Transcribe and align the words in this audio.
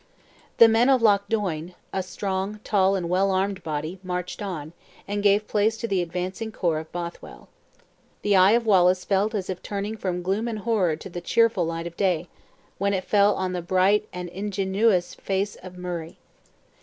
The 0.57 0.67
men 0.67 0.89
of 0.89 1.03
Loch 1.03 1.29
Doine, 1.29 1.75
a 1.93 2.01
strong, 2.01 2.59
tall 2.63 2.95
and 2.95 3.07
well 3.07 3.29
armed 3.29 3.61
body, 3.61 3.99
marched 4.01 4.41
on, 4.41 4.73
and 5.07 5.21
gave 5.21 5.47
place 5.47 5.77
to 5.77 5.87
the 5.87 6.01
advancing 6.01 6.51
corps 6.51 6.79
of 6.79 6.91
Bothwell. 6.91 7.49
The 8.23 8.35
eye 8.35 8.53
of 8.53 8.65
Wallace 8.65 9.05
felt 9.05 9.35
as 9.35 9.47
if 9.47 9.61
turning 9.61 9.95
from 9.95 10.23
gloom 10.23 10.47
and 10.47 10.57
horror 10.57 10.95
to 10.95 11.07
the 11.11 11.21
cheerful 11.21 11.67
light 11.67 11.85
of 11.85 11.95
day, 11.97 12.27
when 12.79 12.95
it 12.95 13.03
fell 13.03 13.35
on 13.35 13.53
the 13.53 13.61
bright 13.61 14.07
and 14.11 14.27
indigenuous 14.29 15.13
face 15.13 15.55
of 15.57 15.77
Murray. 15.77 16.17